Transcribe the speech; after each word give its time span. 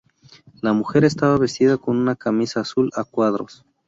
La 0.63 0.73
mujer 0.73 1.03
estaba 1.03 1.37
vestida 1.37 1.77
con 1.77 1.95
una 1.95 2.15
camisa 2.15 2.61
azul 2.61 2.89
a 2.95 3.03
cuadros. 3.03 3.67